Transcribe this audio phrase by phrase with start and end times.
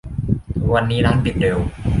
[0.73, 1.57] วันนี้ร้านปิดเร็ว